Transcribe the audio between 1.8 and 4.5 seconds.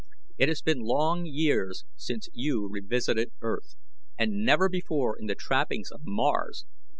since you revisited Earth, and